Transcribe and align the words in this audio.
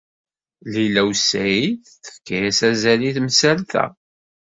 Lila 0.71 1.01
u 1.09 1.11
Saɛid 1.29 1.81
tefka-as 2.05 2.59
azal 2.69 3.01
i 3.09 3.11
temsalt-a. 3.15 3.85